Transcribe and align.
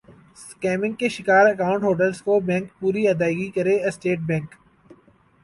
skimming 0.35 0.93
کے 0.99 1.09
شکار 1.09 1.45
account 1.45 1.83
holders 1.83 2.21
کو 2.21 2.39
بینک 2.47 2.71
پوری 2.79 3.07
ادائیگی 3.07 3.49
کرے 3.51 3.75
اسٹیٹ 3.87 4.19
بینک 4.25 4.55